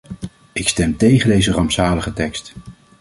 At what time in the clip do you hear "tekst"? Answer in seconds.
2.13-2.53